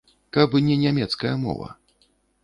[0.35, 1.69] Каб не нямецкая мова.